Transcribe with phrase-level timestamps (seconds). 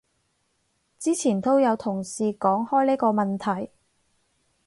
[0.97, 3.69] 之前都有同事講開呢個問題